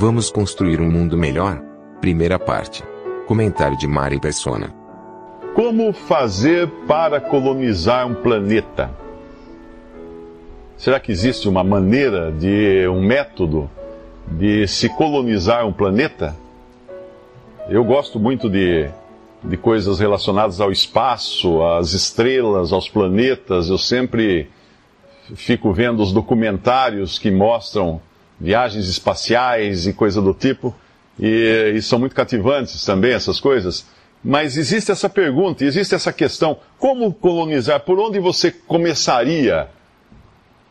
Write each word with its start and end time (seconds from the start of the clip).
Vamos 0.00 0.30
construir 0.30 0.80
um 0.80 0.88
mundo 0.88 1.16
melhor? 1.16 1.60
Primeira 2.00 2.38
parte. 2.38 2.84
Comentário 3.26 3.76
de 3.76 3.88
Mari 3.88 4.20
Persona. 4.20 4.72
Como 5.56 5.92
fazer 5.92 6.68
para 6.86 7.20
colonizar 7.20 8.06
um 8.06 8.14
planeta? 8.14 8.92
Será 10.76 11.00
que 11.00 11.10
existe 11.10 11.48
uma 11.48 11.64
maneira 11.64 12.30
de 12.30 12.86
um 12.86 13.02
método 13.02 13.68
de 14.28 14.68
se 14.68 14.88
colonizar 14.88 15.66
um 15.66 15.72
planeta? 15.72 16.36
Eu 17.68 17.82
gosto 17.82 18.20
muito 18.20 18.48
de, 18.48 18.88
de 19.42 19.56
coisas 19.56 19.98
relacionadas 19.98 20.60
ao 20.60 20.70
espaço, 20.70 21.60
às 21.64 21.92
estrelas, 21.92 22.72
aos 22.72 22.88
planetas. 22.88 23.68
Eu 23.68 23.78
sempre 23.78 24.48
fico 25.34 25.72
vendo 25.72 26.00
os 26.00 26.12
documentários 26.12 27.18
que 27.18 27.32
mostram 27.32 28.00
viagens 28.40 28.88
espaciais 28.88 29.86
e 29.86 29.92
coisa 29.92 30.20
do 30.20 30.32
tipo, 30.32 30.74
e, 31.18 31.74
e 31.76 31.82
são 31.82 31.98
muito 31.98 32.14
cativantes 32.14 32.84
também 32.84 33.12
essas 33.12 33.40
coisas. 33.40 33.86
Mas 34.22 34.56
existe 34.56 34.90
essa 34.90 35.08
pergunta, 35.08 35.64
existe 35.64 35.94
essa 35.94 36.12
questão: 36.12 36.58
como 36.78 37.12
colonizar? 37.12 37.80
Por 37.80 37.98
onde 37.98 38.18
você 38.18 38.50
começaria 38.50 39.68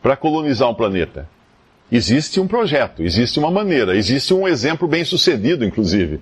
para 0.02 0.16
colonizar 0.16 0.68
um 0.68 0.74
planeta? 0.74 1.28
Existe 1.90 2.38
um 2.38 2.46
projeto, 2.46 3.02
existe 3.02 3.38
uma 3.38 3.50
maneira, 3.50 3.96
existe 3.96 4.34
um 4.34 4.46
exemplo 4.46 4.86
bem 4.86 5.04
sucedido, 5.04 5.64
inclusive. 5.64 6.20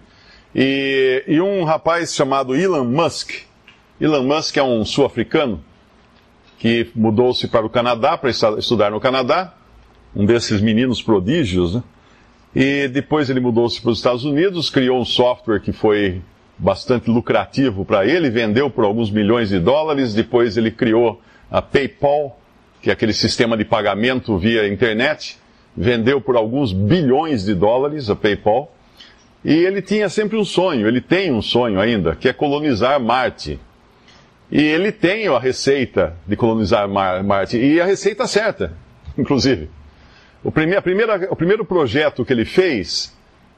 E, 0.54 1.24
e 1.26 1.40
um 1.40 1.64
rapaz 1.64 2.14
chamado 2.14 2.54
Elon 2.54 2.84
Musk, 2.84 3.32
Elon 4.00 4.22
Musk 4.22 4.56
é 4.56 4.62
um 4.62 4.84
sul-africano 4.84 5.62
que 6.58 6.90
mudou-se 6.94 7.48
para 7.48 7.64
o 7.64 7.70
Canadá 7.70 8.16
para 8.16 8.30
estudar 8.30 8.90
no 8.90 9.00
Canadá, 9.00 9.54
um 10.14 10.24
desses 10.24 10.60
meninos 10.60 11.02
prodígios, 11.02 11.74
né? 11.74 11.82
E 12.54 12.88
depois 12.88 13.28
ele 13.28 13.38
mudou-se 13.38 13.80
para 13.80 13.90
os 13.90 13.98
Estados 13.98 14.24
Unidos, 14.24 14.70
criou 14.70 14.98
um 14.98 15.04
software 15.04 15.60
que 15.60 15.72
foi 15.72 16.22
bastante 16.56 17.10
lucrativo 17.10 17.84
para 17.84 18.06
ele, 18.06 18.30
vendeu 18.30 18.70
por 18.70 18.84
alguns 18.84 19.10
milhões 19.10 19.50
de 19.50 19.58
dólares. 19.58 20.14
Depois 20.14 20.56
ele 20.56 20.70
criou 20.70 21.20
a 21.50 21.60
PayPal, 21.60 22.40
que 22.80 22.88
é 22.88 22.92
aquele 22.94 23.12
sistema 23.12 23.56
de 23.56 23.64
pagamento 23.64 24.38
via 24.38 24.66
internet, 24.66 25.38
vendeu 25.76 26.18
por 26.18 26.34
alguns 26.34 26.72
bilhões 26.72 27.44
de 27.44 27.54
dólares 27.54 28.08
a 28.08 28.16
PayPal. 28.16 28.72
E 29.44 29.52
ele 29.52 29.82
tinha 29.82 30.08
sempre 30.08 30.36
um 30.36 30.44
sonho, 30.44 30.88
ele 30.88 31.00
tem 31.00 31.30
um 31.32 31.42
sonho 31.42 31.78
ainda, 31.78 32.16
que 32.16 32.28
é 32.28 32.32
colonizar 32.32 32.98
Marte. 32.98 33.60
E 34.50 34.62
ele 34.62 34.90
tem 34.92 35.26
a 35.28 35.38
receita 35.38 36.16
de 36.26 36.36
colonizar 36.36 36.88
Mar 36.88 37.22
Marte, 37.22 37.58
e 37.58 37.80
a 37.80 37.84
receita 37.84 38.26
certa, 38.26 38.72
inclusive. 39.16 39.68
O, 40.46 40.52
prime 40.52 40.80
primeira, 40.80 41.26
o 41.28 41.34
primeiro 41.34 41.64
projeto 41.64 42.24
que 42.24 42.32
ele 42.32 42.44
fez, 42.44 43.12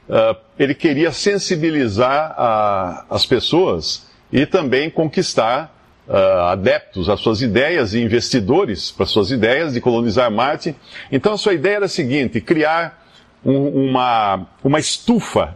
uh, 0.09 0.35
ele 0.57 0.73
queria 0.73 1.11
sensibilizar 1.11 2.33
a, 2.35 3.05
as 3.07 3.27
pessoas 3.27 4.09
e 4.33 4.43
também 4.47 4.89
conquistar 4.89 5.71
uh, 6.07 6.13
adeptos 6.47 7.07
às 7.07 7.19
suas 7.19 7.43
ideias 7.43 7.93
e 7.93 8.01
investidores 8.01 8.89
para 8.89 9.05
suas 9.05 9.29
ideias 9.29 9.73
de 9.73 9.81
colonizar 9.81 10.31
Marte. 10.31 10.75
Então 11.11 11.33
a 11.33 11.37
sua 11.37 11.53
ideia 11.53 11.75
era 11.75 11.85
a 11.85 11.89
seguinte: 11.89 12.41
criar 12.41 13.05
um, 13.45 13.89
uma, 13.89 14.47
uma 14.63 14.79
estufa 14.79 15.55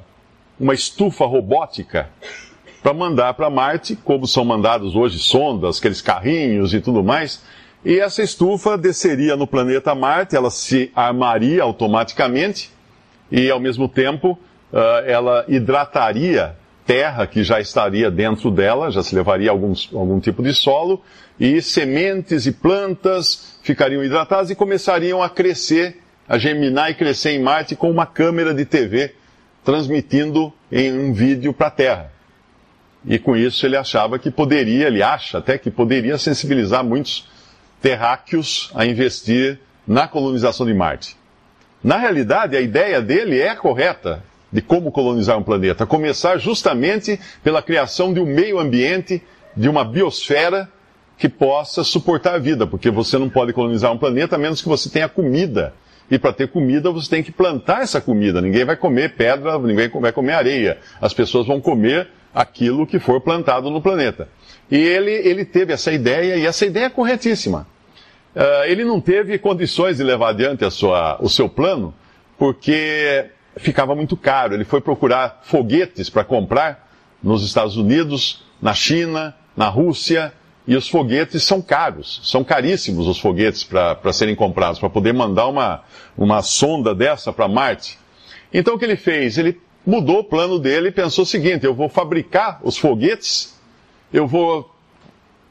uma 0.59 0.75
estufa 0.75 1.25
robótica 1.25 2.11
para 2.83 2.93
mandar 2.93 3.33
para 3.33 3.49
Marte, 3.49 3.95
como 3.95 4.27
são 4.27 4.45
mandados 4.45 4.95
hoje 4.95 5.17
sondas, 5.17 5.79
aqueles 5.79 5.99
carrinhos 5.99 6.75
e 6.75 6.79
tudo 6.79 7.03
mais. 7.03 7.41
E 7.85 7.99
essa 7.99 8.23
estufa 8.23 8.77
desceria 8.77 9.35
no 9.35 9.45
planeta 9.45 9.93
Marte, 9.93 10.35
ela 10.35 10.49
se 10.49 10.89
armaria 10.95 11.61
automaticamente 11.61 12.71
e, 13.29 13.49
ao 13.49 13.59
mesmo 13.59 13.89
tempo, 13.89 14.39
uh, 14.71 14.77
ela 15.05 15.43
hidrataria 15.49 16.55
terra 16.85 17.27
que 17.27 17.43
já 17.43 17.59
estaria 17.59 18.09
dentro 18.09 18.49
dela, 18.49 18.89
já 18.89 19.03
se 19.03 19.13
levaria 19.15 19.51
alguns, 19.51 19.89
algum 19.93 20.19
tipo 20.19 20.41
de 20.41 20.53
solo, 20.53 21.01
e 21.39 21.61
sementes 21.61 22.45
e 22.45 22.51
plantas 22.51 23.57
ficariam 23.61 24.03
hidratadas 24.03 24.49
e 24.49 24.55
começariam 24.55 25.21
a 25.21 25.29
crescer, 25.29 26.01
a 26.27 26.37
germinar 26.37 26.89
e 26.91 26.95
crescer 26.95 27.31
em 27.31 27.41
Marte 27.41 27.75
com 27.75 27.89
uma 27.89 28.05
câmera 28.05 28.53
de 28.53 28.65
TV 28.65 29.13
transmitindo 29.63 30.53
em 30.71 30.91
um 30.91 31.13
vídeo 31.13 31.53
para 31.53 31.67
a 31.67 31.71
Terra. 31.71 32.11
E 33.05 33.17
com 33.17 33.35
isso 33.35 33.65
ele 33.65 33.75
achava 33.75 34.19
que 34.19 34.31
poderia, 34.31 34.87
ele 34.87 35.01
acha 35.01 35.37
até 35.37 35.57
que 35.57 35.71
poderia 35.71 36.17
sensibilizar 36.17 36.83
muitos 36.83 37.27
terráqueos 37.83 38.71
a 38.73 38.85
investir 38.85 39.59
na 39.85 40.07
colonização 40.07 40.65
de 40.65 40.73
Marte. 40.73 41.17
Na 41.83 41.97
realidade, 41.97 42.55
a 42.55 42.61
ideia 42.61 43.01
dele 43.01 43.41
é 43.41 43.53
correta 43.55 44.23
de 44.49 44.61
como 44.61 44.89
colonizar 44.89 45.37
um 45.37 45.43
planeta. 45.43 45.85
Começar 45.85 46.37
justamente 46.37 47.19
pela 47.43 47.61
criação 47.61 48.13
de 48.13 48.21
um 48.21 48.25
meio 48.25 48.57
ambiente, 48.57 49.21
de 49.55 49.67
uma 49.67 49.83
biosfera 49.83 50.69
que 51.17 51.27
possa 51.27 51.83
suportar 51.83 52.35
a 52.35 52.37
vida, 52.37 52.65
porque 52.65 52.89
você 52.89 53.17
não 53.17 53.29
pode 53.29 53.51
colonizar 53.51 53.91
um 53.91 53.97
planeta 53.97 54.37
a 54.37 54.39
menos 54.39 54.61
que 54.61 54.69
você 54.69 54.89
tenha 54.89 55.09
comida 55.09 55.73
e 56.09 56.17
para 56.17 56.31
ter 56.31 56.47
comida, 56.47 56.91
você 56.91 57.09
tem 57.09 57.23
que 57.23 57.31
plantar 57.31 57.81
essa 57.81 57.99
comida. 57.99 58.41
Ninguém 58.41 58.63
vai 58.63 58.77
comer 58.77 59.15
pedra, 59.15 59.57
ninguém 59.59 59.89
vai 59.89 60.11
comer 60.11 60.33
areia. 60.33 60.77
As 61.01 61.13
pessoas 61.13 61.47
vão 61.47 61.59
comer 61.59 62.07
aquilo 62.33 62.87
que 62.87 62.99
for 62.99 63.19
plantado 63.19 63.69
no 63.69 63.81
planeta. 63.81 64.29
E 64.71 64.77
ele, 64.77 65.11
ele 65.11 65.45
teve 65.45 65.73
essa 65.73 65.91
ideia, 65.91 66.35
e 66.35 66.45
essa 66.45 66.65
ideia 66.65 66.85
é 66.85 66.89
corretíssima. 66.89 67.67
Uh, 68.35 68.65
ele 68.65 68.83
não 68.83 68.99
teve 68.99 69.37
condições 69.37 69.97
de 69.97 70.03
levar 70.03 70.29
adiante 70.29 70.69
sua, 70.71 71.17
o 71.21 71.29
seu 71.29 71.47
plano, 71.47 71.93
porque 72.37 73.29
ficava 73.57 73.95
muito 73.95 74.17
caro. 74.17 74.55
Ele 74.55 74.65
foi 74.65 74.81
procurar 74.81 75.41
foguetes 75.43 76.09
para 76.09 76.23
comprar 76.23 76.89
nos 77.21 77.45
Estados 77.45 77.77
Unidos, 77.77 78.43
na 78.61 78.73
China, 78.73 79.35
na 79.55 79.69
Rússia, 79.69 80.33
e 80.65 80.75
os 80.75 80.87
foguetes 80.87 81.43
são 81.43 81.61
caros, 81.61 82.21
são 82.23 82.43
caríssimos 82.43 83.07
os 83.07 83.19
foguetes 83.19 83.63
para 83.63 84.13
serem 84.13 84.33
comprados, 84.33 84.79
para 84.79 84.89
poder 84.89 85.13
mandar 85.13 85.47
uma, 85.47 85.83
uma 86.17 86.41
sonda 86.41 86.95
dessa 86.95 87.33
para 87.33 87.47
Marte. 87.47 87.99
Então 88.53 88.75
o 88.75 88.79
que 88.79 88.85
ele 88.85 88.95
fez? 88.95 89.37
Ele 89.37 89.59
mudou 89.85 90.19
o 90.19 90.23
plano 90.23 90.57
dele 90.57 90.87
e 90.87 90.91
pensou 90.91 91.23
o 91.23 91.27
seguinte: 91.27 91.65
eu 91.65 91.73
vou 91.73 91.89
fabricar 91.89 92.61
os 92.63 92.77
foguetes, 92.77 93.59
eu 94.11 94.25
vou 94.25 94.73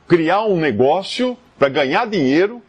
criar 0.08 0.44
um 0.44 0.56
negócio 0.56 1.36
para 1.58 1.68
ganhar 1.68 2.06
dinheiro 2.06 2.62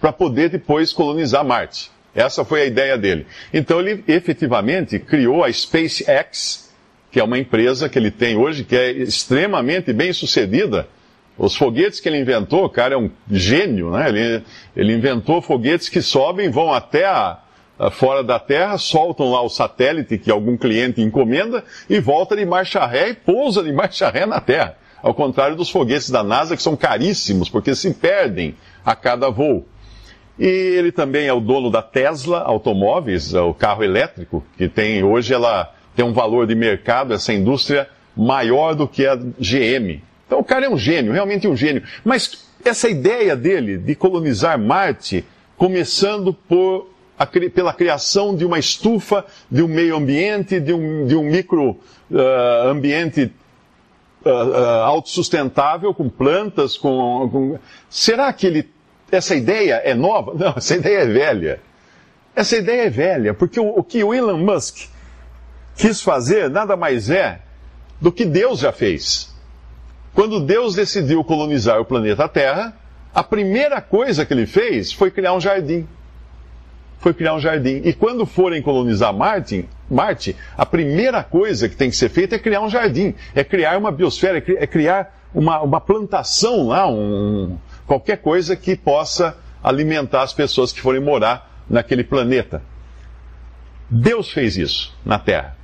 para 0.00 0.12
poder 0.12 0.50
depois 0.50 0.92
colonizar 0.92 1.44
Marte. 1.44 1.90
Essa 2.14 2.44
foi 2.44 2.62
a 2.62 2.66
ideia 2.66 2.96
dele. 2.96 3.26
Então 3.52 3.80
ele 3.80 4.02
efetivamente 4.08 4.98
criou 4.98 5.44
a 5.44 5.52
SpaceX, 5.52 6.72
que 7.10 7.20
é 7.20 7.24
uma 7.24 7.38
empresa 7.38 7.88
que 7.88 7.98
ele 7.98 8.10
tem 8.10 8.36
hoje, 8.36 8.64
que 8.64 8.76
é 8.76 8.90
extremamente 8.90 9.92
bem 9.92 10.12
sucedida 10.12 10.88
os 11.38 11.54
foguetes 11.54 12.00
que 12.00 12.08
ele 12.08 12.18
inventou, 12.18 12.64
o 12.64 12.68
cara 12.68 12.94
é 12.94 12.98
um 12.98 13.08
gênio, 13.30 13.92
né? 13.92 14.08
Ele, 14.08 14.44
ele 14.76 14.92
inventou 14.92 15.40
foguetes 15.40 15.88
que 15.88 16.02
sobem, 16.02 16.50
vão 16.50 16.72
até 16.72 17.06
a, 17.06 17.38
a 17.78 17.90
fora 17.90 18.24
da 18.24 18.40
Terra, 18.40 18.76
soltam 18.76 19.30
lá 19.30 19.40
o 19.40 19.48
satélite 19.48 20.18
que 20.18 20.32
algum 20.32 20.56
cliente 20.56 21.00
encomenda 21.00 21.62
e 21.88 22.00
volta 22.00 22.36
de 22.36 22.44
marcha 22.44 22.84
ré 22.84 23.10
e 23.10 23.14
pousa 23.14 23.62
de 23.62 23.72
marcha 23.72 24.10
ré 24.10 24.26
na 24.26 24.40
Terra. 24.40 24.76
Ao 25.00 25.14
contrário 25.14 25.54
dos 25.54 25.70
foguetes 25.70 26.10
da 26.10 26.24
NASA, 26.24 26.56
que 26.56 26.62
são 26.62 26.76
caríssimos, 26.76 27.48
porque 27.48 27.72
se 27.72 27.94
perdem 27.94 28.56
a 28.84 28.96
cada 28.96 29.30
voo. 29.30 29.64
E 30.38 30.46
ele 30.46 30.92
também 30.92 31.26
é 31.26 31.32
o 31.32 31.40
dono 31.40 31.70
da 31.70 31.82
Tesla 31.82 32.40
Automóveis, 32.40 33.34
é 33.34 33.40
o 33.40 33.52
carro 33.52 33.82
elétrico, 33.82 34.44
que 34.56 34.68
tem 34.68 35.02
hoje 35.02 35.34
ela 35.34 35.74
tem 35.96 36.04
um 36.04 36.12
valor 36.12 36.46
de 36.46 36.54
mercado, 36.54 37.12
essa 37.12 37.32
indústria, 37.32 37.88
maior 38.16 38.74
do 38.74 38.86
que 38.86 39.04
a 39.04 39.16
GM. 39.16 40.00
Então 40.26 40.38
o 40.38 40.44
cara 40.44 40.66
é 40.66 40.68
um 40.68 40.78
gênio, 40.78 41.12
realmente 41.12 41.48
um 41.48 41.56
gênio. 41.56 41.82
Mas 42.04 42.46
essa 42.64 42.88
ideia 42.88 43.34
dele 43.34 43.78
de 43.78 43.94
colonizar 43.94 44.58
Marte, 44.58 45.24
começando 45.56 46.32
por 46.32 46.88
a, 47.18 47.26
pela 47.26 47.72
criação 47.72 48.36
de 48.36 48.44
uma 48.44 48.58
estufa, 48.58 49.24
de 49.50 49.62
um 49.62 49.68
meio 49.68 49.96
ambiente, 49.96 50.60
de 50.60 50.72
um, 50.72 51.06
de 51.06 51.16
um 51.16 51.24
micro 51.24 51.70
uh, 52.10 52.68
ambiente 52.68 53.32
uh, 54.24 54.28
uh, 54.28 54.82
autossustentável, 54.84 55.92
com 55.92 56.08
plantas, 56.08 56.76
com, 56.76 57.28
com, 57.30 57.58
Será 57.90 58.32
que 58.32 58.46
ele, 58.46 58.68
essa 59.10 59.34
ideia 59.34 59.74
é 59.84 59.94
nova? 59.94 60.34
Não, 60.34 60.54
essa 60.56 60.76
ideia 60.76 60.98
é 60.98 61.06
velha. 61.06 61.60
Essa 62.34 62.56
ideia 62.56 62.82
é 62.82 62.90
velha, 62.90 63.34
porque 63.34 63.58
o, 63.58 63.68
o 63.68 63.82
que 63.82 64.02
o 64.04 64.14
Elon 64.14 64.38
Musk 64.38 64.88
quis 65.76 66.00
fazer 66.00 66.48
nada 66.50 66.76
mais 66.76 67.10
é 67.10 67.40
do 68.00 68.12
que 68.12 68.24
Deus 68.24 68.60
já 68.60 68.72
fez. 68.72 69.34
Quando 70.14 70.40
Deus 70.40 70.74
decidiu 70.74 71.22
colonizar 71.24 71.80
o 71.80 71.84
planeta 71.84 72.28
Terra, 72.28 72.76
a 73.14 73.22
primeira 73.22 73.80
coisa 73.80 74.24
que 74.24 74.32
ele 74.32 74.46
fez 74.46 74.92
foi 74.92 75.10
criar 75.10 75.32
um 75.34 75.40
jardim. 75.40 75.86
Foi 76.98 77.14
criar 77.14 77.34
um 77.34 77.40
jardim. 77.40 77.80
E 77.84 77.92
quando 77.92 78.26
forem 78.26 78.60
colonizar 78.60 79.14
Marte, 79.14 79.68
Marte, 79.88 80.36
a 80.56 80.66
primeira 80.66 81.22
coisa 81.22 81.68
que 81.68 81.76
tem 81.76 81.90
que 81.90 81.96
ser 81.96 82.08
feita 82.08 82.34
é 82.34 82.38
criar 82.38 82.60
um 82.60 82.68
jardim, 82.68 83.14
é 83.34 83.44
criar 83.44 83.78
uma 83.78 83.90
biosfera, 83.92 84.38
é 84.38 84.66
criar 84.66 85.16
uma, 85.34 85.60
uma 85.60 85.80
plantação 85.80 86.68
lá, 86.68 86.88
um, 86.88 87.56
qualquer 87.88 88.18
coisa 88.18 88.54
que 88.54 88.76
possa 88.76 89.36
alimentar 89.64 90.22
as 90.22 90.34
pessoas 90.34 90.70
que 90.70 90.80
forem 90.80 91.00
morar 91.00 91.64
naquele 91.68 92.04
planeta. 92.04 92.62
Deus 93.90 94.30
fez 94.30 94.58
isso 94.58 94.94
na 95.04 95.18
Terra. 95.18 95.56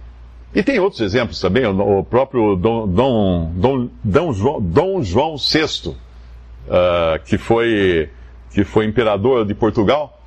E 0.55 0.63
tem 0.63 0.79
outros 0.79 1.03
exemplos 1.03 1.39
também, 1.39 1.67
o 1.67 2.03
próprio 2.03 2.57
Dom, 2.57 2.89
Dom, 2.89 3.53
Dom, 3.55 3.89
Dom, 4.03 4.33
João, 4.33 5.03
João 5.03 5.37
VI, 5.37 5.91
uh, 5.91 5.95
que, 7.25 7.37
foi, 7.37 8.09
que 8.53 8.65
foi 8.65 8.87
imperador 8.87 9.45
de 9.45 9.55
Portugal 9.55 10.23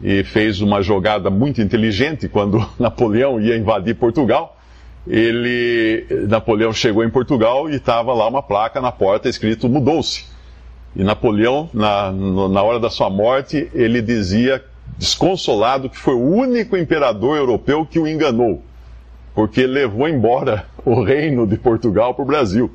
e 0.00 0.22
fez 0.22 0.60
uma 0.60 0.80
jogada 0.80 1.28
muito 1.30 1.60
inteligente 1.60 2.28
quando 2.28 2.64
Napoleão 2.78 3.40
ia 3.40 3.56
invadir 3.56 3.96
Portugal. 3.96 4.56
Ele, 5.08 6.06
Napoleão 6.28 6.72
chegou 6.72 7.02
em 7.02 7.10
Portugal 7.10 7.68
e 7.68 7.74
estava 7.74 8.12
lá 8.12 8.28
uma 8.28 8.42
placa 8.42 8.80
na 8.80 8.92
porta 8.92 9.28
escrito 9.28 9.68
mudou-se. 9.68 10.31
E 10.94 11.02
Napoleão, 11.02 11.70
na, 11.72 12.12
na 12.12 12.62
hora 12.62 12.78
da 12.78 12.90
sua 12.90 13.08
morte, 13.08 13.70
ele 13.72 14.02
dizia, 14.02 14.62
desconsolado, 14.98 15.88
que 15.88 15.96
foi 15.96 16.14
o 16.14 16.22
único 16.22 16.76
imperador 16.76 17.36
europeu 17.36 17.86
que 17.86 17.98
o 17.98 18.06
enganou 18.06 18.62
porque 19.34 19.66
levou 19.66 20.08
embora 20.08 20.66
o 20.84 21.02
reino 21.02 21.46
de 21.46 21.56
Portugal 21.56 22.14
para 22.14 22.22
o 22.22 22.26
Brasil. 22.26 22.70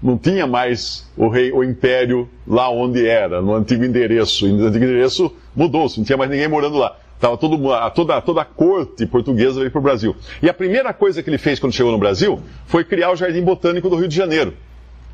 Não 0.00 0.16
tinha 0.16 0.46
mais 0.46 1.10
o, 1.16 1.28
rei, 1.28 1.50
o 1.50 1.64
império 1.64 2.28
lá 2.46 2.70
onde 2.70 3.04
era, 3.04 3.42
no 3.42 3.54
antigo 3.54 3.84
endereço. 3.84 4.46
No 4.46 4.66
antigo 4.66 4.84
endereço 4.84 5.32
mudou-se, 5.56 5.98
não 5.98 6.04
tinha 6.04 6.16
mais 6.16 6.30
ninguém 6.30 6.46
morando 6.46 6.76
lá. 6.76 6.96
Tava 7.18 7.36
todo, 7.36 7.58
toda, 7.96 8.20
toda 8.20 8.42
a 8.42 8.44
corte 8.44 9.04
portuguesa 9.04 9.58
veio 9.58 9.72
para 9.72 9.80
o 9.80 9.82
Brasil. 9.82 10.14
E 10.40 10.48
a 10.48 10.54
primeira 10.54 10.94
coisa 10.94 11.20
que 11.20 11.28
ele 11.28 11.38
fez 11.38 11.58
quando 11.58 11.72
chegou 11.72 11.90
no 11.90 11.98
Brasil 11.98 12.40
foi 12.66 12.84
criar 12.84 13.10
o 13.10 13.16
Jardim 13.16 13.42
Botânico 13.42 13.90
do 13.90 13.96
Rio 13.96 14.06
de 14.06 14.14
Janeiro. 14.14 14.54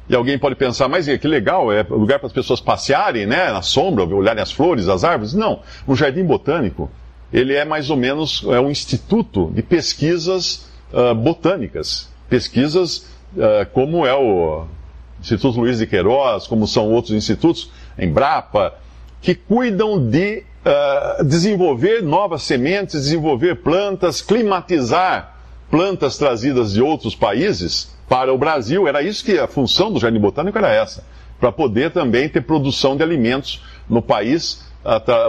E 0.08 0.14
alguém 0.14 0.38
pode 0.38 0.54
pensar, 0.54 0.86
mas 0.88 1.06
que 1.06 1.26
legal, 1.26 1.72
é 1.72 1.82
lugar 1.82 2.18
para 2.18 2.26
as 2.26 2.32
pessoas 2.32 2.60
passearem, 2.60 3.26
né, 3.26 3.50
na 3.50 3.62
sombra, 3.62 4.04
olharem 4.04 4.42
as 4.42 4.52
flores, 4.52 4.88
as 4.88 5.02
árvores. 5.02 5.32
Não, 5.32 5.60
o 5.86 5.96
Jardim 5.96 6.24
Botânico, 6.24 6.90
ele 7.32 7.54
é 7.54 7.64
mais 7.64 7.88
ou 7.88 7.96
menos 7.96 8.44
é 8.48 8.60
um 8.60 8.70
instituto 8.70 9.50
de 9.54 9.62
pesquisas 9.62 10.70
uh, 10.92 11.14
botânicas, 11.14 12.10
pesquisas 12.28 13.08
uh, 13.36 13.66
como 13.72 14.06
é 14.06 14.14
o 14.14 14.66
Instituto 15.20 15.58
Luiz 15.58 15.78
de 15.78 15.86
Queiroz, 15.86 16.46
como 16.46 16.66
são 16.66 16.92
outros 16.92 17.14
institutos, 17.14 17.70
Embrapa, 17.98 18.74
que 19.22 19.34
cuidam 19.34 20.06
de 20.06 20.44
uh, 20.66 21.24
desenvolver 21.24 22.02
novas 22.02 22.42
sementes, 22.42 23.04
desenvolver 23.04 23.56
plantas, 23.56 24.20
climatizar 24.20 25.33
plantas 25.74 26.16
trazidas 26.16 26.72
de 26.72 26.80
outros 26.80 27.16
países 27.16 27.92
para 28.08 28.32
o 28.32 28.38
Brasil. 28.38 28.86
Era 28.86 29.02
isso 29.02 29.24
que 29.24 29.36
a 29.36 29.48
função 29.48 29.90
do 29.90 29.98
Jardim 29.98 30.20
Botânico 30.20 30.56
era 30.56 30.72
essa, 30.72 31.02
para 31.40 31.50
poder 31.50 31.90
também 31.90 32.28
ter 32.28 32.42
produção 32.42 32.96
de 32.96 33.02
alimentos 33.02 33.60
no 33.90 34.00
país 34.00 34.62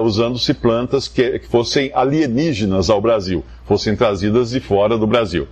usando-se 0.04 0.54
plantas 0.54 1.08
que, 1.08 1.40
fossem 1.50 1.90
alienígenas 1.96 2.92
ao 2.92 3.02
Brasil, 3.02 3.44
fossem 3.66 3.96
trazidas 3.96 4.52
de 4.52 4.60
fora 4.60 5.00
do 5.00 5.08
Brasil. 5.08 5.48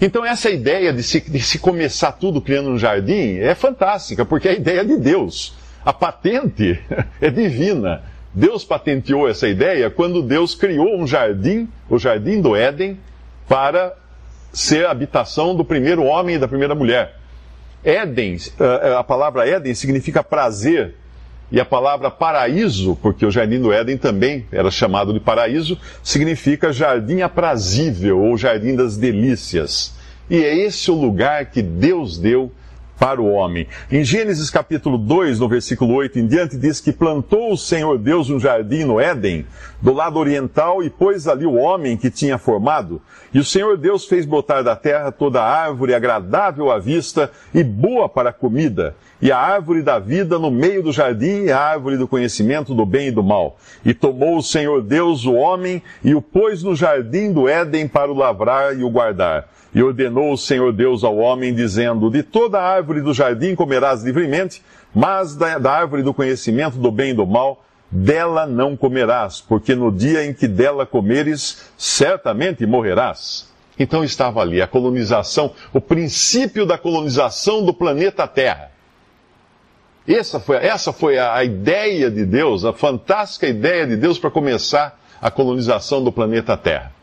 Então 0.00 0.24
essa 0.24 0.48
ideia 0.48 0.92
de 0.92 1.02
se, 1.02 1.28
de 1.28 1.40
se 1.40 1.58
começar 1.58 2.12
tudo 2.12 2.40
criando 2.40 2.68
um 2.68 2.78
jardim 2.78 3.38
é 3.38 3.52
fantástica, 3.52 4.24
porque 4.24 4.46
é 4.46 4.52
a 4.52 4.54
ideia 4.54 4.84
de 4.84 4.96
Deus. 4.96 5.56
A 5.84 5.92
patente 5.92 6.78
é 7.20 7.30
divina. 7.30 8.04
Deus 8.32 8.64
patenteou 8.64 9.28
essa 9.28 9.48
ideia 9.48 9.90
quando 9.90 10.22
Deus 10.22 10.54
criou 10.54 10.96
um 10.96 11.04
jardim, 11.04 11.68
o 11.90 11.98
jardim 11.98 12.40
do 12.40 12.54
Éden, 12.54 12.96
para 13.48 14.05
ser 14.56 14.86
a 14.86 14.90
habitação 14.90 15.54
do 15.54 15.62
primeiro 15.62 16.02
homem 16.02 16.36
e 16.36 16.38
da 16.38 16.48
primeira 16.48 16.74
mulher. 16.74 17.14
Éden, 17.84 18.38
eh, 18.58 18.96
a 18.98 19.04
palavra 19.04 19.46
Éden 19.46 19.74
significa 19.74 20.24
prazer 20.24 20.94
e 21.52 21.60
a 21.60 21.64
palavra 21.64 22.10
paraíso, 22.10 22.96
porque 23.02 23.26
o 23.26 23.30
jardim 23.30 23.60
do 23.60 23.70
Éden 23.70 23.98
também 23.98 24.46
era 24.50 24.70
chamado 24.70 25.12
de 25.12 25.20
paraíso, 25.20 25.78
significa 26.02 26.72
jardim 26.72 27.20
aprazível 27.20 28.18
ou 28.18 28.38
jardim 28.38 28.74
das 28.74 28.96
delícias. 28.96 29.94
E 30.28 30.42
é 30.42 30.56
esse 30.56 30.90
o 30.90 30.94
lugar 30.94 31.50
que 31.50 31.60
Deus 31.60 32.18
deu 32.18 32.50
para 32.98 33.20
o 33.20 33.30
homem. 33.30 33.66
Em 33.90 34.02
Gênesis 34.02 34.50
capítulo 34.50 34.98
2, 34.98 35.38
no 35.38 35.48
versículo 35.48 35.94
8 35.94 36.18
em 36.18 36.26
diante, 36.26 36.56
diz 36.56 36.80
que 36.80 36.92
plantou 36.92 37.52
o 37.52 37.56
Senhor 37.56 37.98
Deus 37.98 38.30
um 38.30 38.40
jardim 38.40 38.84
no 38.84 38.98
Éden, 38.98 39.46
do 39.80 39.92
lado 39.92 40.18
oriental, 40.18 40.82
e 40.82 40.90
pôs 40.90 41.28
ali 41.28 41.46
o 41.46 41.54
homem 41.54 41.96
que 41.96 42.10
tinha 42.10 42.38
formado. 42.38 43.00
E 43.32 43.38
o 43.38 43.44
Senhor 43.44 43.76
Deus 43.76 44.06
fez 44.06 44.24
botar 44.24 44.62
da 44.62 44.74
terra 44.74 45.12
toda 45.12 45.42
árvore 45.42 45.94
agradável 45.94 46.70
à 46.70 46.78
vista 46.78 47.30
e 47.54 47.62
boa 47.62 48.08
para 48.08 48.30
a 48.30 48.32
comida, 48.32 48.96
e 49.20 49.30
a 49.30 49.38
árvore 49.38 49.82
da 49.82 49.98
vida 49.98 50.38
no 50.38 50.50
meio 50.50 50.82
do 50.82 50.92
jardim 50.92 51.44
e 51.44 51.52
a 51.52 51.58
árvore 51.58 51.96
do 51.96 52.08
conhecimento 52.08 52.74
do 52.74 52.86
bem 52.86 53.08
e 53.08 53.12
do 53.12 53.22
mal. 53.22 53.58
E 53.84 53.92
tomou 53.92 54.38
o 54.38 54.42
Senhor 54.42 54.82
Deus 54.82 55.24
o 55.24 55.34
homem 55.34 55.82
e 56.02 56.14
o 56.14 56.22
pôs 56.22 56.62
no 56.62 56.74
jardim 56.74 57.32
do 57.32 57.48
Éden 57.48 57.88
para 57.88 58.10
o 58.10 58.14
lavrar 58.14 58.76
e 58.78 58.82
o 58.82 58.90
guardar. 58.90 59.48
E 59.74 59.82
ordenou 59.82 60.32
o 60.32 60.38
Senhor 60.38 60.72
Deus 60.72 61.04
ao 61.04 61.16
homem, 61.16 61.54
dizendo: 61.54 62.10
De 62.10 62.22
toda 62.22 62.60
árvore 62.60 63.00
do 63.00 63.12
jardim 63.12 63.54
comerás 63.54 64.02
livremente, 64.02 64.62
mas 64.94 65.36
da, 65.36 65.58
da 65.58 65.72
árvore 65.72 66.02
do 66.02 66.14
conhecimento 66.14 66.78
do 66.78 66.90
bem 66.90 67.10
e 67.10 67.14
do 67.14 67.26
mal, 67.26 67.62
dela 67.90 68.46
não 68.46 68.76
comerás, 68.76 69.40
porque 69.40 69.74
no 69.74 69.92
dia 69.92 70.24
em 70.24 70.32
que 70.32 70.48
dela 70.48 70.86
comeres, 70.86 71.70
certamente 71.76 72.66
morrerás. 72.66 73.52
Então 73.78 74.02
estava 74.02 74.40
ali 74.40 74.62
a 74.62 74.66
colonização, 74.66 75.52
o 75.72 75.80
princípio 75.80 76.64
da 76.64 76.78
colonização 76.78 77.64
do 77.64 77.74
planeta 77.74 78.26
Terra. 78.26 78.70
Essa 80.08 80.40
foi, 80.40 80.56
essa 80.56 80.92
foi 80.92 81.18
a, 81.18 81.34
a 81.34 81.44
ideia 81.44 82.10
de 82.10 82.24
Deus, 82.24 82.64
a 82.64 82.72
fantástica 82.72 83.46
ideia 83.46 83.86
de 83.86 83.96
Deus 83.96 84.18
para 84.18 84.30
começar 84.30 84.98
a 85.20 85.30
colonização 85.30 86.02
do 86.02 86.12
planeta 86.12 86.56
Terra. 86.56 86.95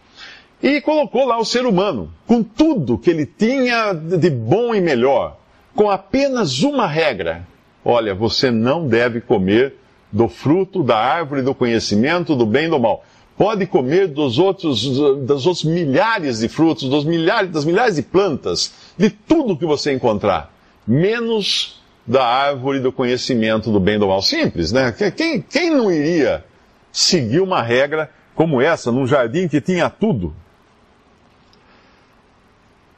E 0.64 0.80
colocou 0.80 1.26
lá 1.26 1.38
o 1.38 1.44
ser 1.44 1.66
humano, 1.66 2.10
com 2.26 2.42
tudo 2.42 2.98
que 2.98 3.10
ele 3.10 3.26
tinha 3.26 3.92
de 3.92 4.30
bom 4.30 4.74
e 4.74 4.80
melhor, 4.80 5.38
com 5.76 5.90
apenas 5.90 6.64
uma 6.64 6.88
regra: 6.88 7.46
olha, 7.84 8.16
você 8.16 8.50
não 8.50 8.88
deve 8.88 9.20
comer 9.20 9.76
do 10.10 10.30
fruto 10.30 10.82
da 10.82 10.98
árvore 10.98 11.42
do 11.42 11.54
conhecimento 11.54 12.34
do 12.34 12.46
bem 12.46 12.68
e 12.68 12.70
do 12.70 12.80
mal. 12.80 13.04
Pode 13.38 13.66
comer 13.66 14.08
dos 14.08 14.40
outros, 14.40 14.88
dos 14.88 15.46
outros 15.46 15.66
milhares 15.66 16.40
de 16.40 16.48
frutos, 16.48 16.88
dos 16.88 17.04
milhares, 17.04 17.50
das 17.52 17.66
milhares 17.66 17.96
de 17.96 18.04
plantas, 18.04 18.72
de 18.98 19.10
tudo 19.10 19.58
que 19.58 19.66
você 19.66 19.92
encontrar, 19.92 20.54
menos 20.88 21.82
da 22.08 22.24
árvore 22.26 22.80
do 22.80 22.92
conhecimento 22.92 23.70
do 23.70 23.82
bem 23.82 23.96
e 23.96 24.00
do 24.00 24.08
mal. 24.08 24.22
Simples, 24.22 24.72
né? 24.72 24.94
Quem, 25.18 25.42
quem 25.42 25.72
não 25.72 25.92
iria 25.92 26.46
seguir 26.90 27.42
uma 27.42 27.62
regra 27.62 28.10
como 28.34 28.62
essa 28.62 28.94
num 28.94 29.06
jardim 29.06 29.50
que 29.50 29.60
tinha 29.60 29.90
tudo? 29.90 30.34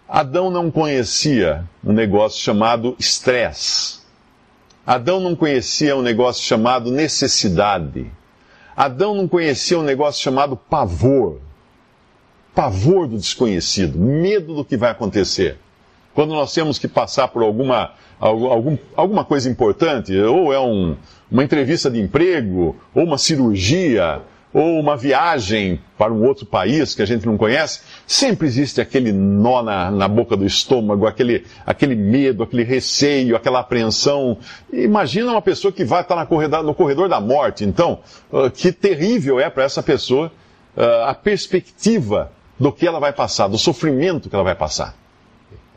Adão 0.07 0.51
não 0.51 0.69
conhecia 0.69 1.63
um 1.83 1.91
negócio 1.91 2.41
chamado 2.41 2.95
estresse. 3.00 4.00
Adão 4.85 5.19
não 5.19 5.35
conhecia 5.35 5.95
um 5.95 6.01
negócio 6.01 6.43
chamado 6.43 6.91
necessidade. 6.91 8.12
Adão 8.77 9.15
não 9.15 9.27
conhecia 9.27 9.79
um 9.79 9.83
negócio 9.83 10.21
chamado 10.21 10.55
pavor. 10.55 11.39
Pavor 12.53 13.07
do 13.07 13.17
desconhecido, 13.17 13.97
medo 13.97 14.53
do 14.53 14.63
que 14.63 14.77
vai 14.77 14.91
acontecer. 14.91 15.57
Quando 16.13 16.33
nós 16.33 16.53
temos 16.53 16.77
que 16.77 16.88
passar 16.88 17.27
por 17.27 17.41
alguma 17.41 17.93
algum, 18.19 18.77
alguma 18.95 19.25
coisa 19.25 19.50
importante, 19.50 20.15
ou 20.17 20.53
é 20.53 20.59
um, 20.59 20.95
uma 21.29 21.43
entrevista 21.43 21.89
de 21.89 22.00
emprego, 22.00 22.75
ou 22.93 23.03
uma 23.03 23.17
cirurgia, 23.17 24.21
ou 24.55 24.79
uma 24.79 24.95
viagem 24.95 25.81
para 25.97 26.13
um 26.13 26.24
outro 26.24 26.45
país 26.45 26.95
que 26.95 27.01
a 27.01 27.05
gente 27.05 27.25
não 27.25 27.35
conhece, 27.35 27.81
sempre 28.07 28.47
existe 28.47 28.79
aquele 28.79 29.12
nó 29.12 29.62
na, 29.62 29.91
na 29.91 30.07
boca 30.07 30.38
do 30.38 30.45
estômago, 30.45 31.05
aquele, 31.05 31.43
aquele 31.65 31.93
medo, 31.93 32.41
aquele 32.41 32.63
receio, 32.63 33.35
aquela 33.35 33.59
apreensão. 33.59 34.38
Imagina 34.71 35.29
uma 35.29 35.41
pessoa 35.41 35.74
que 35.74 35.83
vai 35.83 36.03
estar 36.03 36.25
corredor, 36.25 36.63
no 36.63 36.74
corredor 36.74 37.09
da 37.09 37.19
morte, 37.19 37.65
então, 37.65 38.00
uh, 38.31 38.50
que 38.50 38.71
terrível 38.71 39.41
é 39.41 39.50
para 39.50 39.65
essa 39.65 39.83
pessoa 39.83 40.31
uh, 40.77 41.03
a 41.05 41.13
perspectiva 41.13 42.31
do 42.57 42.71
que 42.71 42.88
ela 42.88 43.01
vai 43.01 43.12
passar, 43.12 43.50
do 43.50 43.57
sofrimento 43.57 44.29
que 44.29 44.35
ela 44.35 44.45
vai 44.45 44.55
passar 44.55 44.95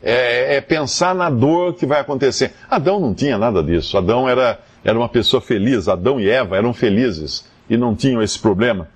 é, 0.01 0.55
é, 0.55 0.61
pensar 0.61 1.13
na 1.13 1.29
dor 1.29 1.73
que 1.73 1.85
vai 1.85 1.99
acontecer. 1.99 2.53
Adão 2.69 2.97
não 2.97 3.13
tinha 3.13 3.37
nada 3.37 3.61
disso. 3.61 3.97
Adão 3.97 4.29
era, 4.29 4.57
era 4.85 4.97
uma 4.97 5.09
pessoa 5.09 5.41
feliz. 5.41 5.89
Adão 5.89 6.17
e 6.17 6.29
Eva 6.29 6.55
eram 6.55 6.73
felizes 6.73 7.48
e 7.69 7.77
não 7.77 7.95
tinham 7.95 8.21
esse 8.21 8.39
problema. 8.39 8.89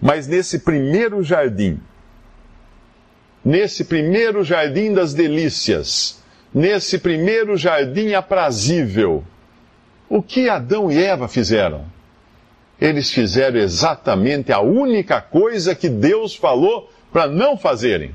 Mas 0.00 0.26
nesse 0.26 0.60
primeiro 0.60 1.22
jardim, 1.22 1.78
nesse 3.44 3.84
primeiro 3.84 4.42
jardim 4.42 4.92
das 4.92 5.12
delícias, 5.14 6.22
nesse 6.52 6.98
primeiro 6.98 7.56
jardim 7.56 8.14
aprazível, 8.14 9.24
o 10.08 10.22
que 10.22 10.48
Adão 10.48 10.90
e 10.90 11.02
Eva 11.02 11.28
fizeram? 11.28 11.84
Eles 12.80 13.10
fizeram 13.10 13.58
exatamente 13.58 14.52
a 14.52 14.60
única 14.60 15.20
coisa 15.20 15.74
que 15.74 15.88
Deus 15.88 16.34
falou 16.34 16.90
para 17.12 17.26
não 17.26 17.56
fazerem. 17.56 18.14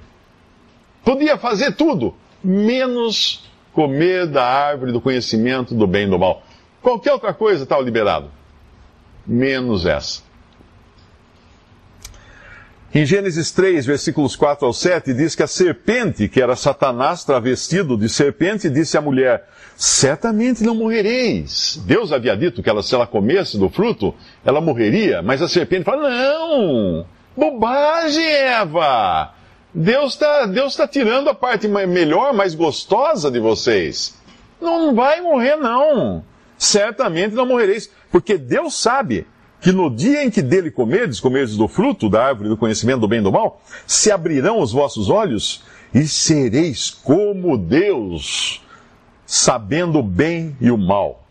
Podia 1.03 1.37
fazer 1.37 1.75
tudo, 1.75 2.13
menos 2.43 3.49
comer 3.73 4.27
da 4.27 4.43
árvore 4.43 4.91
do 4.91 4.99
conhecimento 4.99 5.73
do 5.73 5.87
bem 5.87 6.05
e 6.05 6.09
do 6.09 6.19
mal. 6.19 6.43
Qualquer 6.81 7.13
outra 7.13 7.33
coisa 7.33 7.63
estava 7.63 7.81
liberado, 7.81 8.29
menos 9.29 9.85
essa. 9.85 10.21
Em 12.91 13.05
Gênesis 13.05 13.51
3, 13.51 13.85
versículos 13.85 14.35
4 14.35 14.65
ao 14.65 14.73
7, 14.73 15.13
diz 15.13 15.35
que 15.35 15.43
a 15.43 15.47
serpente, 15.47 16.27
que 16.27 16.41
era 16.41 16.55
Satanás 16.55 17.23
travestido 17.23 17.95
de 17.95 18.09
serpente, 18.09 18.67
disse 18.67 18.97
à 18.97 19.01
mulher: 19.01 19.47
Certamente 19.77 20.63
não 20.63 20.73
morrereis. 20.73 21.79
Deus 21.85 22.11
havia 22.11 22.35
dito 22.35 22.63
que 22.63 22.69
ela, 22.69 22.81
se 22.81 22.95
ela 22.95 23.05
comesse 23.05 23.59
do 23.59 23.69
fruto, 23.69 24.15
ela 24.43 24.59
morreria, 24.59 25.21
mas 25.21 25.39
a 25.39 25.47
serpente 25.47 25.83
fala: 25.83 26.09
Não! 26.09 27.05
Bobagem, 27.37 28.25
Eva! 28.25 29.35
Deus 29.71 30.13
está 30.13 30.47
Deus 30.47 30.75
tá 30.75 30.87
tirando 30.87 31.29
a 31.29 31.35
parte 31.35 31.67
melhor, 31.67 32.33
mais 32.33 32.55
gostosa 32.55 33.29
de 33.29 33.39
vocês. 33.39 34.17
Não 34.59 34.95
vai 34.95 35.21
morrer, 35.21 35.55
não. 35.57 36.23
Certamente 36.57 37.35
não 37.35 37.45
morrereis, 37.45 37.89
porque 38.11 38.37
Deus 38.37 38.75
sabe 38.75 39.27
que 39.61 39.71
no 39.71 39.89
dia 39.89 40.23
em 40.23 40.29
que 40.29 40.41
dele 40.41 40.71
comerdes, 40.71 41.19
comerdes 41.19 41.57
do 41.57 41.67
fruto 41.67 42.09
da 42.09 42.25
árvore 42.25 42.49
do 42.49 42.57
conhecimento 42.57 43.01
do 43.01 43.07
bem 43.07 43.19
e 43.19 43.23
do 43.23 43.31
mal, 43.31 43.61
se 43.85 44.11
abrirão 44.11 44.59
os 44.59 44.71
vossos 44.71 45.09
olhos 45.09 45.63
e 45.93 46.07
sereis 46.07 46.89
como 46.89 47.57
Deus, 47.57 48.61
sabendo 49.25 49.99
o 49.99 50.03
bem 50.03 50.55
e 50.61 50.71
o 50.71 50.77
mal. 50.77 51.23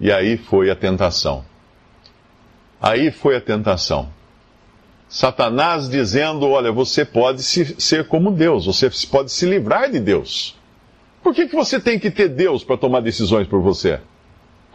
E 0.00 0.10
aí 0.10 0.36
foi 0.36 0.70
a 0.70 0.76
tentação. 0.76 1.44
Aí 2.80 3.12
foi 3.12 3.36
a 3.36 3.40
tentação. 3.40 4.08
Satanás 5.08 5.88
dizendo: 5.88 6.48
Olha, 6.48 6.72
você 6.72 7.04
pode 7.04 7.42
ser 7.42 8.08
como 8.08 8.32
Deus, 8.32 8.66
você 8.66 8.90
pode 9.08 9.30
se 9.30 9.46
livrar 9.46 9.90
de 9.90 10.00
Deus. 10.00 10.58
Por 11.22 11.32
que, 11.32 11.46
que 11.46 11.54
você 11.54 11.78
tem 11.78 11.98
que 11.98 12.10
ter 12.10 12.28
Deus 12.28 12.64
para 12.64 12.76
tomar 12.76 13.00
decisões 13.00 13.46
por 13.46 13.60
você? 13.60 14.00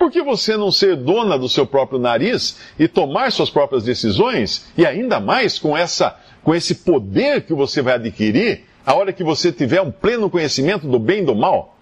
Por 0.07 0.11
que 0.13 0.23
você 0.23 0.55
não 0.55 0.71
ser 0.71 0.95
dona 0.95 1.37
do 1.37 1.49
seu 1.49 1.65
próprio 1.65 1.99
nariz 1.99 2.57
e 2.79 2.87
tomar 2.87 3.29
suas 3.29 3.49
próprias 3.49 3.83
decisões, 3.83 4.65
e 4.77 4.85
ainda 4.85 5.19
mais 5.19 5.59
com, 5.59 5.77
essa, 5.77 6.15
com 6.41 6.55
esse 6.55 6.75
poder 6.75 7.41
que 7.41 7.53
você 7.53 7.81
vai 7.81 7.95
adquirir, 7.95 8.61
a 8.85 8.93
hora 8.93 9.11
que 9.11 9.21
você 9.21 9.51
tiver 9.51 9.81
um 9.81 9.91
pleno 9.91 10.29
conhecimento 10.29 10.87
do 10.87 10.97
bem 10.97 11.23
e 11.23 11.25
do 11.25 11.35
mal? 11.35 11.77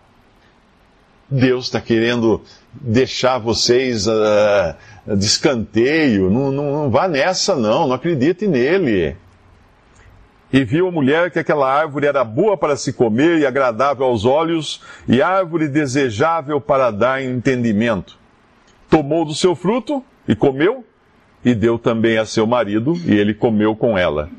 Deus 1.30 1.66
está 1.66 1.80
querendo 1.80 2.42
deixar 2.74 3.38
vocês 3.38 4.08
uh, 4.08 4.74
de 5.06 5.24
escanteio. 5.24 6.28
Não, 6.32 6.52
não, 6.52 6.72
não 6.72 6.90
vá 6.90 7.08
nessa, 7.08 7.56
não. 7.56 7.88
Não 7.88 7.94
acredite 7.94 8.48
nele. 8.48 9.16
E 10.54 10.64
viu 10.64 10.88
a 10.88 10.92
mulher 10.92 11.32
que 11.32 11.40
aquela 11.40 11.72
árvore 11.72 12.08
era 12.08 12.24
boa 12.24 12.56
para 12.56 12.76
se 12.76 12.94
comer 12.94 13.40
e 13.40 13.46
agradável 13.46 14.06
aos 14.06 14.26
olhos, 14.26 14.82
e 15.08 15.22
árvore 15.22 15.68
desejável 15.68 16.62
para 16.62 16.92
dar 16.92 17.24
entendimento. 17.24 18.18
Tomou 18.90 19.26
do 19.26 19.34
seu 19.34 19.56
fruto 19.56 20.04
e 20.28 20.36
comeu, 20.36 20.86
e 21.44 21.54
deu 21.54 21.78
também 21.78 22.18
a 22.18 22.26
seu 22.26 22.48
marido, 22.48 22.96
e 23.06 23.14
ele 23.14 23.34
comeu 23.34 23.76
com 23.76 23.98
ela. 23.98 24.30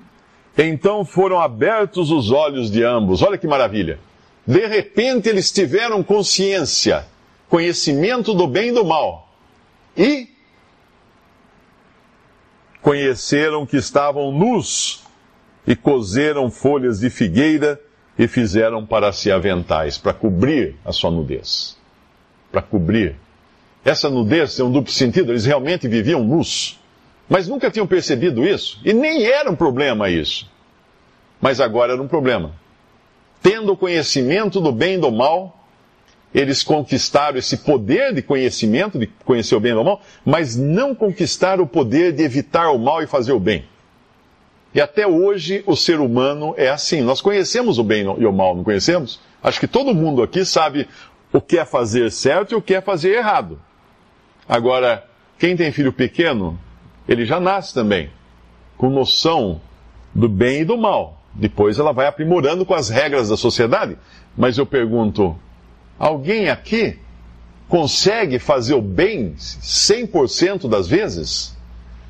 Então 0.57 1.05
foram 1.05 1.41
abertos 1.41 2.11
os 2.11 2.31
olhos 2.31 2.71
de 2.71 2.83
ambos. 2.83 3.23
Olha 3.23 3.37
que 3.37 3.47
maravilha! 3.47 3.99
De 4.47 4.65
repente 4.67 5.29
eles 5.29 5.51
tiveram 5.51 6.03
consciência, 6.03 7.05
conhecimento 7.49 8.33
do 8.33 8.47
bem 8.47 8.69
e 8.69 8.73
do 8.73 8.85
mal. 8.85 9.29
E 9.97 10.29
conheceram 12.81 13.67
que 13.67 13.77
estavam 13.77 14.31
nus 14.31 15.06
e 15.67 15.75
cozeram 15.75 16.51
folhas 16.51 17.01
de 17.01 17.11
figueira 17.11 17.81
e 18.19 18.29
fizeram 18.29 18.87
para 18.87 19.13
si 19.13 19.31
aventais, 19.31 19.99
para 19.99 20.13
cobrir 20.13 20.77
a 20.85 20.93
sua 20.93 21.11
nudez. 21.11 21.77
Para 22.51 22.63
cobrir. 22.63 23.17
Essa 23.85 24.09
nudez 24.09 24.57
tem 24.57 24.65
um 24.65 24.73
duplo 24.73 24.93
sentido, 24.93 25.33
eles 25.33 25.45
realmente 25.45 25.87
viviam 25.87 26.23
nus. 26.25 26.81
Mas 27.29 27.49
nunca 27.49 27.71
tinham 27.71 27.87
percebido 27.87 28.45
isso. 28.45 28.81
E 28.85 28.93
nem 28.93 29.25
era 29.25 29.51
um 29.51 29.57
problema 29.57 30.09
isso. 30.09 30.51
Mas 31.41 31.61
agora 31.61 31.93
era 31.93 32.03
um 32.03 32.09
problema. 32.09 32.55
Tendo 33.43 33.77
conhecimento 33.77 34.61
do 34.61 34.73
bem 34.73 34.95
e 34.95 34.99
do 34.99 35.11
mal, 35.11 35.67
eles 36.35 36.63
conquistaram 36.63 37.39
esse 37.39 37.59
poder 37.59 38.15
de 38.15 38.23
conhecimento, 38.23 38.99
de 38.99 39.07
conhecer 39.25 39.55
o 39.55 39.61
bem 39.61 39.73
e 39.73 39.75
o 39.75 39.85
mal, 39.85 40.01
mas 40.25 40.57
não 40.57 40.95
conquistaram 40.95 41.65
o 41.65 41.67
poder 41.67 42.13
de 42.13 42.23
evitar 42.23 42.71
o 42.71 42.79
mal 42.79 43.03
e 43.03 43.07
fazer 43.07 43.33
o 43.33 43.41
bem. 43.41 43.65
E 44.77 44.81
até 44.83 45.07
hoje 45.07 45.65
o 45.67 45.75
ser 45.75 46.01
humano 46.01 46.53
é 46.55 46.69
assim. 46.69 47.01
Nós 47.01 47.23
conhecemos 47.23 47.79
o 47.79 47.83
bem 47.83 48.03
e 48.19 48.27
o 48.27 48.33
mal, 48.33 48.55
não 48.55 48.63
conhecemos? 48.63 49.19
Acho 49.43 49.59
que 49.59 49.67
todo 49.67 49.95
mundo 49.95 50.23
aqui 50.23 50.45
sabe 50.45 50.87
o 51.33 51.41
que 51.41 51.57
é 51.57 51.65
fazer 51.65 52.13
certo 52.13 52.53
e 52.53 52.55
o 52.55 52.61
que 52.61 52.75
é 52.75 52.83
fazer 52.83 53.15
errado. 53.15 53.59
Agora, 54.47 55.03
quem 55.39 55.57
tem 55.57 55.73
filho 55.73 55.95
pequeno, 55.95 56.61
ele 57.09 57.25
já 57.25 57.41
nasce 57.41 57.73
também 57.73 58.11
com 58.77 58.91
noção 58.91 59.63
do 60.15 60.29
bem 60.29 60.61
e 60.61 60.65
do 60.67 60.77
mal. 60.77 61.23
Depois 61.33 61.79
ela 61.79 61.93
vai 61.95 62.07
aprimorando 62.07 62.67
com 62.67 62.75
as 62.75 62.91
regras 62.91 63.31
da 63.31 63.37
sociedade. 63.39 63.97
Mas 64.37 64.59
eu 64.59 64.67
pergunto, 64.67 65.35
alguém 65.99 66.51
aqui 66.51 66.99
consegue 67.67 68.39
fazer 68.39 68.75
o 68.75 68.83
bem 68.83 69.37
100% 69.39 70.69
das 70.69 70.87
vezes? 70.87 71.57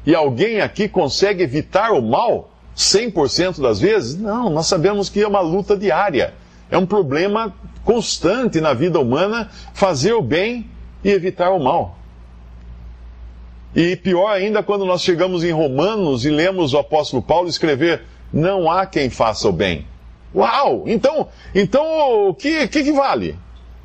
E 0.05 0.17
alguém 0.17 0.61
aqui 0.61 0.89
consegue 0.89 1.45
evitar 1.45 1.93
o 1.93 2.03
mal 2.03 2.56
100% 2.77 3.61
das 3.61 3.81
vezes? 3.81 4.17
Não, 4.17 4.51
nós 4.51 4.67
sabemos 4.67 5.09
que 5.09 5.23
é 5.23 5.27
uma 5.27 5.41
luta 5.41 5.77
diária. 5.77 6.35
É 6.71 6.77
um 6.77 6.87
problema 6.87 7.55
constante 7.85 8.61
na 8.61 8.75
vida 8.75 9.01
humana 9.01 9.51
fazer 9.73 10.13
o 10.13 10.23
bem 10.23 10.69
e 11.03 11.11
evitar 11.11 11.51
o 11.51 11.59
mal. 11.59 11.97
E 13.75 13.97
pior 13.97 14.31
ainda 14.31 14.63
quando 14.63 14.85
nós 14.85 15.03
chegamos 15.03 15.45
em 15.45 15.53
Romanos 15.53 16.25
e 16.25 16.31
lemos 16.31 16.75
o 16.75 16.79
apóstolo 16.79 17.23
Paulo 17.23 17.49
escrever 17.49 18.03
não 18.33 18.71
há 18.71 18.87
quem 18.87 19.09
faça 19.09 19.49
o 19.49 19.53
bem. 19.53 19.87
Uau! 20.35 20.85
Então, 20.87 21.29
então 21.55 22.29
o 22.29 22.35
que, 22.35 22.69
que, 22.69 22.85
que 22.85 22.93
vale? 22.93 23.37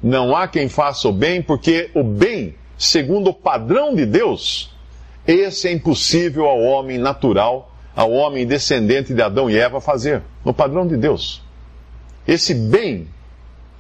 Não 0.01 0.36
há 0.36 0.48
quem 0.48 0.67
faça 0.67 1.07
o 1.07 1.13
bem, 1.13 1.41
porque 1.41 1.91
o 1.93 2.03
bem, 2.03 2.55
segundo 2.77 3.29
o 3.29 3.33
padrão 3.33 3.93
de 3.93 4.05
Deus, 4.05 4.74
esse 5.27 5.67
é 5.67 5.71
impossível 5.71 6.45
ao 6.48 6.60
homem 6.60 6.98
natural, 6.98 7.71
ao 7.95 8.12
homem 8.12 8.45
descendente 8.45 9.13
de 9.13 9.21
Adão 9.21 9.50
e 9.50 9.57
Eva 9.57 9.81
fazer, 9.81 10.21
no 10.45 10.53
padrão 10.53 10.88
de 10.88 10.98
Deus. 10.98 11.41
Esse 12.27 12.53
bem, 12.53 13.07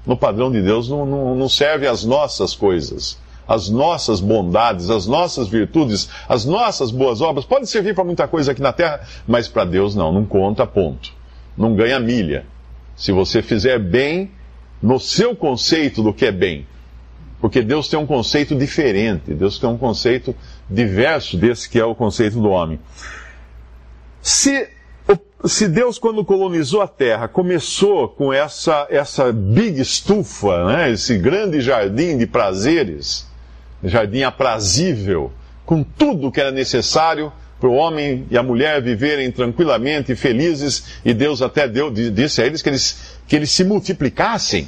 no 0.05 0.17
padrão 0.17 0.51
de 0.51 0.61
Deus, 0.61 0.89
não, 0.89 1.05
não, 1.05 1.35
não 1.35 1.49
serve 1.49 1.87
às 1.87 2.03
nossas 2.03 2.55
coisas 2.55 3.19
as 3.47 3.69
nossas 3.69 4.21
bondades, 4.21 4.89
as 4.89 5.05
nossas 5.05 5.47
virtudes, 5.49 6.09
as 6.27 6.45
nossas 6.45 6.89
boas 6.89 7.19
obras. 7.19 7.43
Pode 7.43 7.67
servir 7.67 7.93
para 7.93 8.03
muita 8.03 8.27
coisa 8.27 8.53
aqui 8.53 8.61
na 8.61 8.71
terra, 8.71 9.01
mas 9.27 9.47
para 9.47 9.65
Deus 9.65 9.93
não, 9.93 10.11
não 10.11 10.25
conta 10.25 10.65
ponto. 10.65 11.11
Não 11.57 11.75
ganha 11.75 11.99
milha. 11.99 12.45
Se 12.95 13.11
você 13.11 13.41
fizer 13.41 13.77
bem 13.77 14.31
no 14.81 14.99
seu 14.99 15.35
conceito 15.35 16.01
do 16.01 16.13
que 16.13 16.25
é 16.25 16.31
bem. 16.31 16.65
Porque 17.41 17.61
Deus 17.61 17.87
tem 17.87 17.99
um 17.99 18.05
conceito 18.05 18.55
diferente, 18.55 19.33
Deus 19.33 19.57
tem 19.57 19.67
um 19.67 19.77
conceito 19.77 20.35
diverso 20.69 21.35
desse 21.37 21.67
que 21.67 21.79
é 21.79 21.83
o 21.83 21.95
conceito 21.95 22.39
do 22.39 22.49
homem. 22.49 22.79
Se, 24.21 24.69
se 25.45 25.67
Deus, 25.67 25.97
quando 25.97 26.23
colonizou 26.23 26.81
a 26.81 26.87
terra, 26.87 27.27
começou 27.27 28.07
com 28.09 28.31
essa, 28.31 28.87
essa 28.89 29.31
big 29.31 29.81
estufa, 29.81 30.65
né, 30.65 30.91
esse 30.91 31.17
grande 31.17 31.59
jardim 31.59 32.17
de 32.17 32.27
prazeres, 32.27 33.27
jardim 33.83 34.21
aprazível, 34.21 35.31
com 35.65 35.83
tudo 35.83 36.31
que 36.31 36.39
era 36.39 36.51
necessário 36.51 37.31
para 37.59 37.69
o 37.69 37.73
homem 37.73 38.25
e 38.29 38.37
a 38.37 38.43
mulher 38.43 38.81
viverem 38.81 39.31
tranquilamente 39.31 40.15
felizes, 40.15 40.99
e 41.05 41.13
Deus 41.13 41.41
até 41.41 41.67
deu, 41.67 41.91
disse 41.91 42.41
a 42.41 42.45
eles 42.45 42.61
que, 42.61 42.69
eles 42.69 43.17
que 43.27 43.35
eles 43.35 43.51
se 43.51 43.63
multiplicassem. 43.63 44.67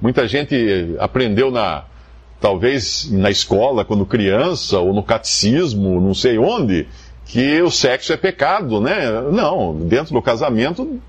Muita 0.00 0.26
gente 0.28 0.96
aprendeu 0.98 1.50
na, 1.50 1.84
talvez 2.40 3.10
na 3.10 3.30
escola, 3.30 3.84
quando 3.84 4.06
criança, 4.06 4.78
ou 4.78 4.92
no 4.92 5.02
catecismo, 5.02 6.00
não 6.00 6.14
sei 6.14 6.38
onde, 6.38 6.86
que 7.24 7.62
o 7.62 7.70
sexo 7.70 8.12
é 8.12 8.16
pecado, 8.16 8.80
né? 8.80 9.22
Não, 9.30 9.74
dentro 9.76 10.12
do 10.12 10.22
casamento 10.22 11.00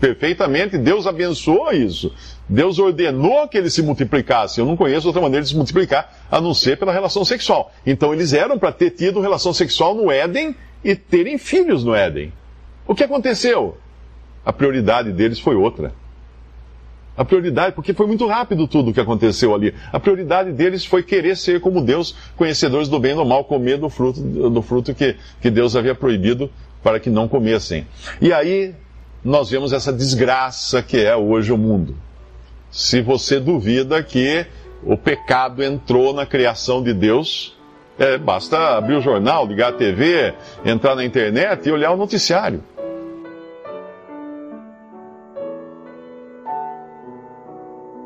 perfeitamente, 0.00 0.78
Deus 0.78 1.06
abençoou 1.06 1.70
isso. 1.72 2.12
Deus 2.48 2.78
ordenou 2.78 3.46
que 3.46 3.58
eles 3.58 3.74
se 3.74 3.82
multiplicassem. 3.82 4.62
Eu 4.62 4.68
não 4.68 4.76
conheço 4.76 5.06
outra 5.06 5.20
maneira 5.20 5.42
de 5.42 5.50
se 5.50 5.56
multiplicar 5.56 6.12
a 6.30 6.40
não 6.40 6.54
ser 6.54 6.78
pela 6.78 6.92
relação 6.92 7.24
sexual. 7.24 7.72
Então 7.86 8.12
eles 8.12 8.32
eram 8.32 8.58
para 8.58 8.72
ter 8.72 8.90
tido 8.90 9.20
relação 9.20 9.52
sexual 9.52 9.94
no 9.94 10.10
Éden 10.10 10.56
e 10.82 10.96
terem 10.96 11.36
filhos 11.36 11.84
no 11.84 11.94
Éden. 11.94 12.32
O 12.86 12.94
que 12.94 13.04
aconteceu? 13.04 13.76
A 14.44 14.52
prioridade 14.52 15.12
deles 15.12 15.38
foi 15.38 15.54
outra. 15.54 15.92
A 17.20 17.24
prioridade, 17.24 17.74
porque 17.74 17.92
foi 17.92 18.06
muito 18.06 18.26
rápido 18.26 18.66
tudo 18.66 18.90
o 18.90 18.94
que 18.94 19.00
aconteceu 19.00 19.54
ali. 19.54 19.74
A 19.92 20.00
prioridade 20.00 20.52
deles 20.52 20.86
foi 20.86 21.02
querer 21.02 21.36
ser 21.36 21.60
como 21.60 21.82
Deus, 21.82 22.16
conhecedores 22.34 22.88
do 22.88 22.98
bem 22.98 23.12
e 23.12 23.14
do 23.14 23.26
mal, 23.26 23.44
comer 23.44 23.76
do 23.76 23.90
fruto, 23.90 24.18
do 24.22 24.62
fruto 24.62 24.94
que, 24.94 25.14
que 25.38 25.50
Deus 25.50 25.76
havia 25.76 25.94
proibido 25.94 26.50
para 26.82 26.98
que 26.98 27.10
não 27.10 27.28
comessem. 27.28 27.86
E 28.22 28.32
aí 28.32 28.74
nós 29.22 29.50
vemos 29.50 29.74
essa 29.74 29.92
desgraça 29.92 30.82
que 30.82 30.96
é 30.96 31.14
hoje 31.14 31.52
o 31.52 31.58
mundo. 31.58 31.94
Se 32.70 33.02
você 33.02 33.38
duvida 33.38 34.02
que 34.02 34.46
o 34.82 34.96
pecado 34.96 35.62
entrou 35.62 36.14
na 36.14 36.24
criação 36.24 36.82
de 36.82 36.94
Deus, 36.94 37.54
é, 37.98 38.16
basta 38.16 38.78
abrir 38.78 38.94
o 38.94 39.02
jornal, 39.02 39.46
ligar 39.46 39.68
a 39.68 39.72
TV, 39.72 40.32
entrar 40.64 40.94
na 40.94 41.04
internet 41.04 41.68
e 41.68 41.70
olhar 41.70 41.90
o 41.90 41.98
noticiário. 41.98 42.64